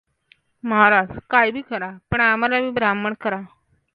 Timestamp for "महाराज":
0.63-1.07